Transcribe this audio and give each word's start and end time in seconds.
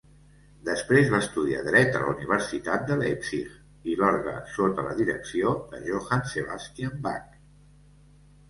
Després, 0.67 1.09
va 1.15 1.19
estudiar 1.23 1.59
dret 1.67 1.97
a 1.99 2.01
la 2.03 2.13
universitat 2.13 2.87
de 2.87 2.97
Leipzig 3.01 3.91
i 3.93 3.99
l'orgue 4.01 4.33
sota 4.57 4.87
la 4.89 4.97
direcció 5.03 5.53
de 5.75 5.83
Johann 5.91 6.27
Sebastian 6.33 6.97
Bach. 7.09 7.33